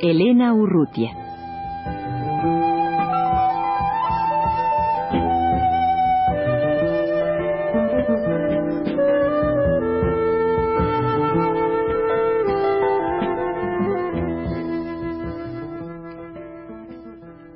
[0.00, 1.12] Elena Urrutia.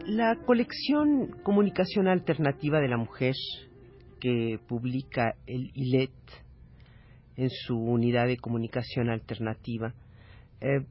[0.06, 3.34] La colección Comunicación Alternativa de la Mujer
[4.20, 6.10] que publica el ILET
[7.36, 9.94] en su unidad de comunicación alternativa
[10.60, 10.84] eh,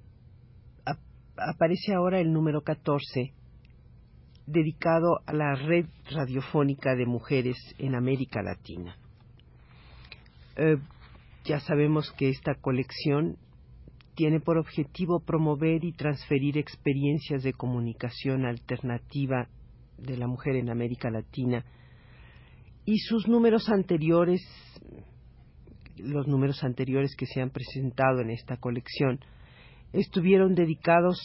[1.38, 3.34] aparece ahora el número 14
[4.46, 8.96] dedicado a la red radiofónica de mujeres en América Latina.
[10.56, 10.78] Eh,
[11.44, 13.38] ya sabemos que esta colección
[14.16, 19.48] tiene por objetivo promover y transferir experiencias de comunicación alternativa
[19.98, 21.64] de la mujer en América Latina
[22.86, 24.42] y sus números anteriores,
[25.98, 29.20] los números anteriores que se han presentado en esta colección,
[29.94, 31.20] estuvieron dedicados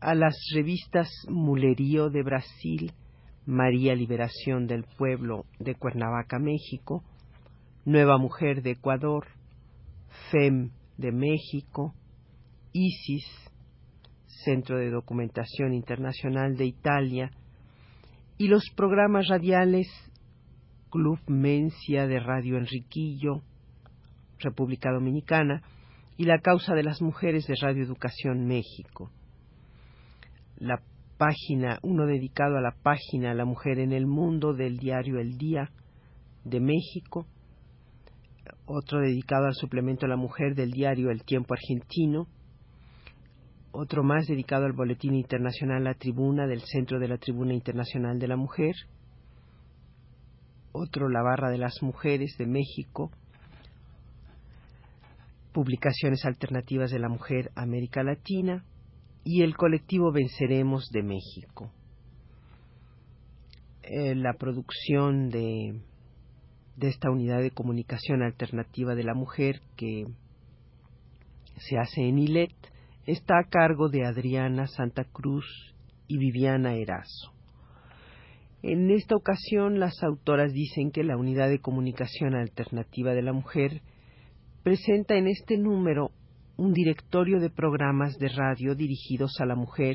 [0.00, 2.92] a las revistas Mulerío de Brasil,
[3.46, 7.02] María Liberación del Pueblo de Cuernavaca, México,
[7.84, 9.26] Nueva Mujer de Ecuador,
[10.30, 11.94] FEM de México,
[12.72, 13.24] ISIS,
[14.26, 17.30] Centro de Documentación Internacional de Italia,
[18.38, 19.88] y los programas radiales
[20.90, 23.42] Club Mencia de Radio Enriquillo,
[24.38, 25.62] República Dominicana,
[26.16, 29.10] y la causa de las mujeres de Radio Educación México.
[30.56, 30.80] La
[31.18, 35.70] página, uno dedicado a la página La Mujer en el Mundo del diario El Día
[36.44, 37.26] de México,
[38.64, 42.26] otro dedicado al suplemento La Mujer del diario El Tiempo Argentino,
[43.72, 48.28] otro más dedicado al Boletín Internacional La Tribuna del Centro de la Tribuna Internacional de
[48.28, 48.74] la Mujer,
[50.72, 53.10] otro La Barra de las Mujeres de México,
[55.56, 58.62] Publicaciones Alternativas de la Mujer América Latina
[59.24, 61.72] y el colectivo Venceremos de México.
[63.82, 65.80] Eh, la producción de,
[66.78, 70.04] esta unidad de comunicación alternativa de la mujer que
[71.56, 72.52] se hace en ILET
[73.06, 75.74] está a cargo de Adriana Santa Cruz
[76.06, 77.32] y Viviana Erazo.
[78.62, 83.80] En esta ocasión las autoras dicen que la unidad de comunicación alternativa de la mujer
[84.66, 86.10] presenta en este número
[86.56, 89.94] un directorio de programas de radio dirigidos a la mujer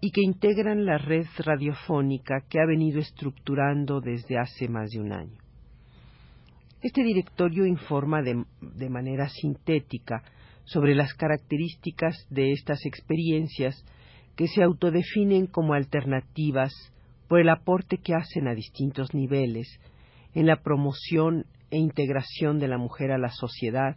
[0.00, 5.12] y que integran la red radiofónica que ha venido estructurando desde hace más de un
[5.12, 5.36] año.
[6.80, 10.22] Este directorio informa de, manera sintética
[10.64, 13.84] sobre las características de estas experiencias
[14.36, 16.72] que se autodefinen como alternativas
[17.28, 19.68] por el aporte que hacen a distintos niveles
[20.32, 23.96] en la promoción e integración de la mujer a la sociedad,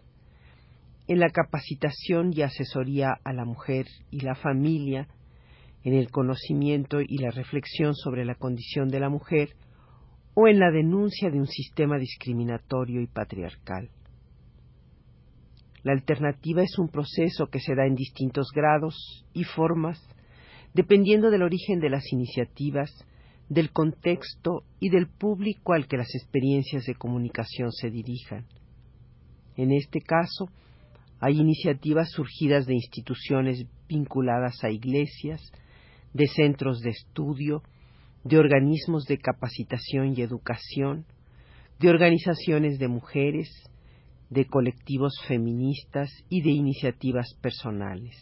[1.08, 5.08] en la capacitación y asesoría a la mujer y la familia,
[5.84, 9.50] en el conocimiento y la reflexión sobre la condición de la mujer,
[10.34, 13.90] o en la denuncia de un sistema discriminatorio y patriarcal.
[15.84, 20.00] La alternativa es un proceso que se da en distintos grados y formas,
[20.74, 22.92] dependiendo del origen de las iniciativas,
[23.52, 28.46] del contexto y del público al que las experiencias de comunicación se dirijan.
[29.58, 30.46] En este caso,
[31.20, 35.42] hay iniciativas surgidas de instituciones vinculadas a iglesias,
[36.14, 37.62] de centros de estudio,
[38.24, 41.06] de organismos de capacitación y educación,
[41.78, 43.50] de organizaciones de mujeres,
[44.30, 48.16] de colectivos feministas y de iniciativas personales.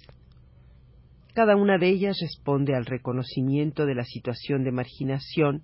[1.40, 5.64] Cada una de ellas responde al reconocimiento de la situación de marginación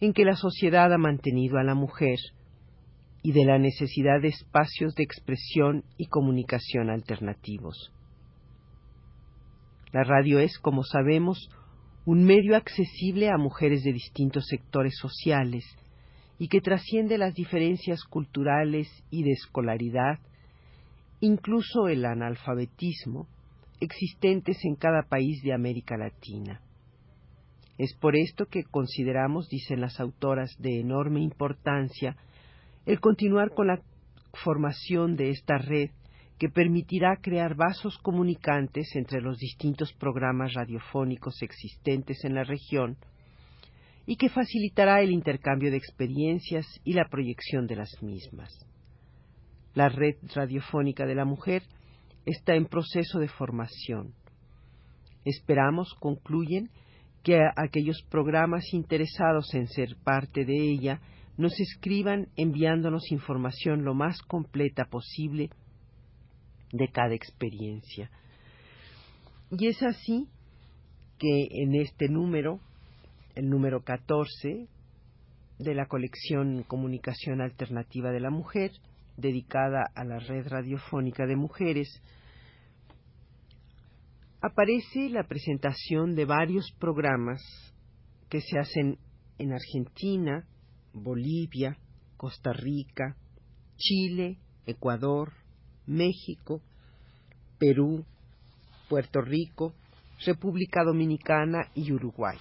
[0.00, 2.16] en que la sociedad ha mantenido a la mujer
[3.22, 7.92] y de la necesidad de espacios de expresión y comunicación alternativos.
[9.92, 11.50] La radio es, como sabemos,
[12.06, 15.66] un medio accesible a mujeres de distintos sectores sociales
[16.38, 20.18] y que trasciende las diferencias culturales y de escolaridad,
[21.20, 23.28] incluso el analfabetismo,
[23.84, 26.60] existentes en cada país de América Latina.
[27.78, 32.16] Es por esto que consideramos, dicen las autoras, de enorme importancia
[32.86, 33.80] el continuar con la
[34.34, 35.90] formación de esta red
[36.38, 42.96] que permitirá crear vasos comunicantes entre los distintos programas radiofónicos existentes en la región
[44.06, 48.52] y que facilitará el intercambio de experiencias y la proyección de las mismas.
[49.74, 51.62] La red radiofónica de la mujer
[52.26, 54.14] está en proceso de formación.
[55.24, 56.70] Esperamos, concluyen,
[57.22, 61.00] que aquellos programas interesados en ser parte de ella
[61.38, 65.50] nos escriban enviándonos información lo más completa posible
[66.70, 68.10] de cada experiencia.
[69.50, 70.28] Y es así
[71.18, 72.60] que en este número,
[73.34, 74.68] el número 14
[75.58, 78.72] de la colección Comunicación Alternativa de la Mujer,
[79.16, 82.02] dedicada a la red radiofónica de mujeres,
[84.40, 87.40] aparece la presentación de varios programas
[88.28, 88.98] que se hacen
[89.38, 90.46] en Argentina,
[90.92, 91.78] Bolivia,
[92.16, 93.16] Costa Rica,
[93.76, 95.32] Chile, Ecuador,
[95.86, 96.60] México,
[97.58, 98.04] Perú,
[98.88, 99.74] Puerto Rico,
[100.24, 102.38] República Dominicana y Uruguay.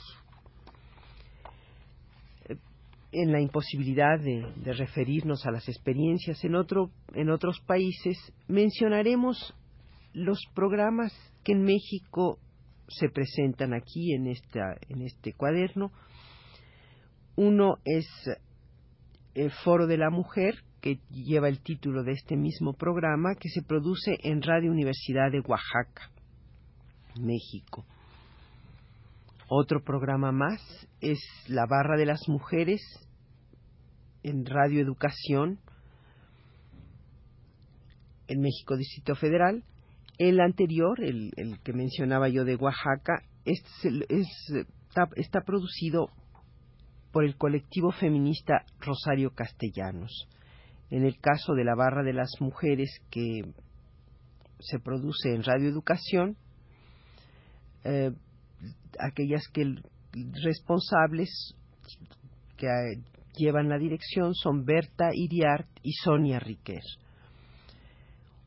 [3.15, 4.43] En la imposibilidad de,
[4.73, 8.17] referirnos a las experiencias en, otro, en otros países,
[8.47, 9.53] mencionaremos
[10.13, 11.13] los programas
[11.43, 12.39] que en México
[12.87, 15.91] se presentan aquí en, esta, en este cuaderno.
[17.35, 18.07] Uno es
[19.35, 23.61] el Foro de la Mujer, que lleva el título de este mismo programa, que se
[23.61, 26.11] produce en Radio Universidad de Oaxaca,
[27.19, 27.85] México.
[29.55, 30.59] Otro programa más
[30.99, 32.81] es La Barra de las Mujeres
[34.23, 35.59] en Radio Educación
[38.27, 39.63] en México Distrito Federal.
[40.17, 41.31] El anterior, el,
[41.63, 46.07] que mencionaba yo de Oaxaca, está producido
[47.11, 50.27] por el colectivo feminista Rosario Castellanos.
[50.89, 53.43] En el caso de la barra de las mujeres que
[54.61, 56.37] se produce en radioeducación,
[57.83, 58.13] eh,
[58.99, 59.75] aquellas que
[60.43, 61.55] responsables
[62.57, 62.67] que
[63.35, 66.83] llevan la dirección son Berta Iriart y Sonia Riquer.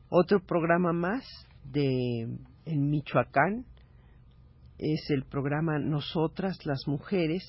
[0.09, 1.25] Otro programa más
[1.65, 2.27] de
[2.65, 3.65] en Michoacán
[4.77, 7.43] es el programa Nosotras las Mujeres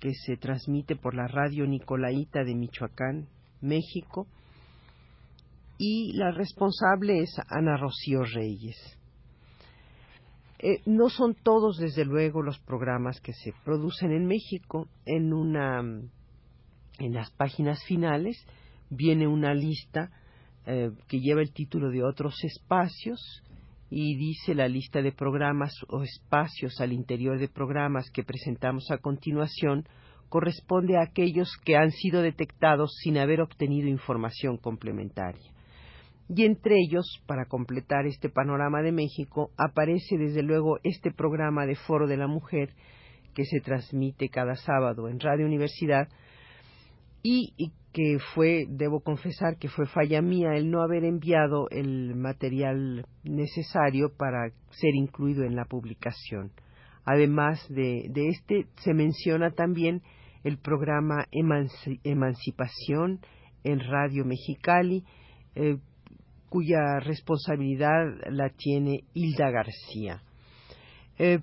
[0.00, 3.28] que se transmite por la radio Nicolaita de Michoacán
[3.60, 4.26] México,
[5.78, 8.76] y la responsable es Ana Rocío Reyes.
[10.66, 14.88] Eh, no son todos, desde luego, los programas que se producen en México.
[15.04, 18.42] En una, en las páginas finales
[18.88, 20.10] viene una lista
[20.64, 23.42] eh, que lleva el título de otros espacios
[23.90, 28.96] y dice la lista de programas o espacios al interior de programas que presentamos a
[28.96, 29.86] continuación
[30.30, 35.53] corresponde a aquellos que han sido detectados sin haber obtenido información complementaria.
[36.28, 41.76] Y entre ellos, para completar este panorama de México, aparece desde luego este programa de
[41.76, 42.70] Foro de la Mujer
[43.34, 46.08] que se transmite cada sábado en Radio Universidad
[47.22, 53.06] y, que fue, debo confesar que fue falla mía el no haber enviado el material
[53.22, 56.52] necesario para ser incluido en la publicación.
[57.04, 60.02] Además de, este, se menciona también
[60.42, 61.26] el programa
[62.02, 63.20] Emancipación
[63.62, 65.04] en Radio Mexicali,
[65.54, 65.76] eh,
[66.54, 70.22] cuya responsabilidad la tiene Hilda García.
[71.18, 71.40] Eh,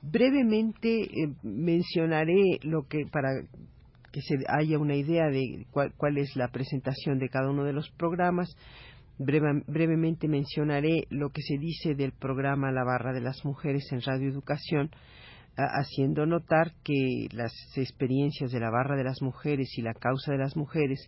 [0.00, 3.28] brevemente eh, mencionaré lo que para
[4.10, 7.90] que se haya una idea de cuál, es la presentación de cada uno de los
[7.90, 8.48] programas.
[9.18, 14.30] brevemente mencionaré lo que se dice del programa La Barra de las Mujeres en Radio
[14.30, 14.90] Educación
[15.58, 20.38] haciendo notar que las experiencias de la barra de las mujeres y la causa de
[20.38, 21.00] las mujeres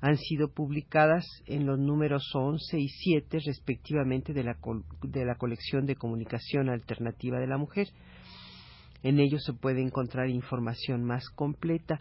[0.00, 4.56] han sido publicadas en los números 11 y 7 respectivamente de la,
[5.02, 7.88] de la colección de comunicación alternativa de la mujer.
[9.02, 12.00] En ellos se puede encontrar información más completa.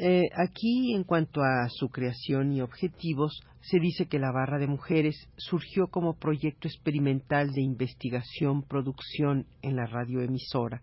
[0.00, 4.68] Eh, aquí, en cuanto a su creación y objetivos, se dice que la Barra de
[4.68, 10.80] Mujeres surgió como proyecto experimental de investigación-producción en la radioemisora,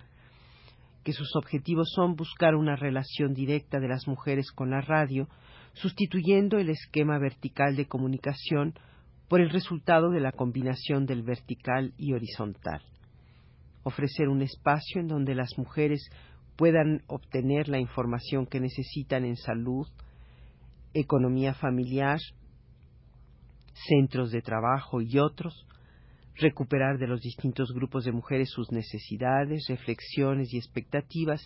[1.05, 5.29] que sus objetivos son buscar una relación directa de las mujeres con la radio,
[5.75, 8.73] sustituyendo el esquema vertical de comunicación
[9.27, 12.81] por el resultado de la combinación del vertical y horizontal.
[13.83, 16.09] Ofrecer un espacio en donde las mujeres
[16.55, 19.87] puedan obtener la información que necesitan en salud,
[20.93, 22.19] economía familiar,
[23.73, 25.67] centros de trabajo y otros,
[26.35, 31.45] recuperar de los distintos grupos de mujeres sus necesidades, reflexiones y expectativas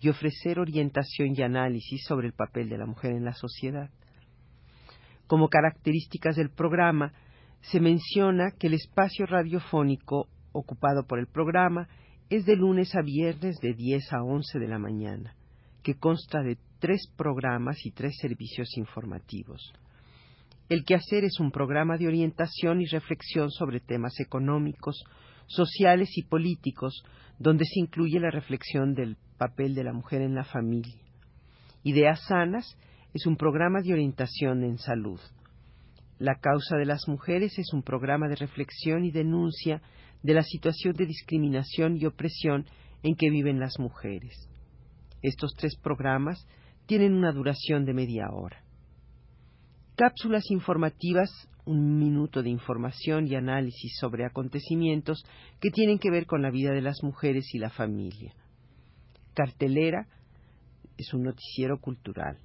[0.00, 3.90] y ofrecer orientación y análisis sobre el papel de la mujer en la sociedad.
[5.26, 7.12] Como características del programa,
[7.62, 11.88] se menciona que el espacio radiofónico ocupado por el programa
[12.28, 15.34] es de lunes a viernes de 10 a 11 de la mañana,
[15.82, 19.72] que consta de tres programas y tres servicios informativos.
[20.68, 25.04] El quehacer es un programa de orientación y reflexión sobre temas económicos,
[25.46, 27.04] sociales y políticos,
[27.38, 31.00] donde se incluye la reflexión del papel de la mujer en la familia.
[31.82, 32.76] Ideas Sanas
[33.14, 35.20] es un programa de orientación en salud.
[36.18, 39.82] La causa de las mujeres es un programa de reflexión y denuncia
[40.22, 42.66] de la situación de discriminación y opresión
[43.02, 44.48] en que viven las mujeres.
[45.22, 46.46] Estos tres programas
[46.86, 48.62] tienen una duración de media hora.
[49.96, 51.30] Cápsulas informativas,
[51.64, 55.24] un minuto de información y análisis sobre acontecimientos
[55.60, 58.34] que tienen que ver con la vida de las mujeres y la familia.
[59.36, 60.08] Cartelera
[60.96, 62.38] es un noticiero cultural.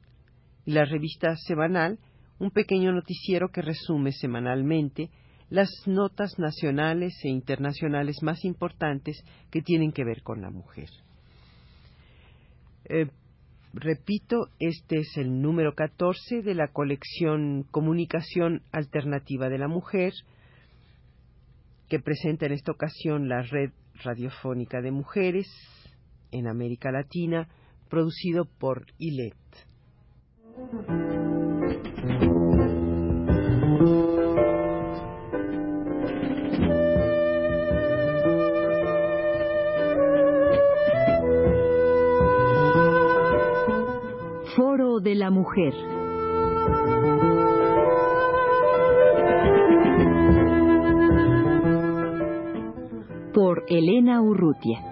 [0.66, 1.98] Y la revista semanal,
[2.38, 5.10] un pequeño noticiero que resume semanalmente
[5.50, 10.90] las notas nacionales e internacionales más importantes que tienen que ver con la mujer.
[12.86, 13.08] Eh,
[13.74, 20.12] Repito, este es el número 14 de la colección Comunicación Alternativa de la Mujer,
[21.88, 23.72] que presenta en esta ocasión la Red
[24.04, 25.48] Radiofónica de Mujeres
[26.32, 27.48] en América Latina,
[27.90, 29.36] producido por ILET.
[45.02, 45.74] de la Mujer.
[53.34, 54.91] Por Elena Urrutia.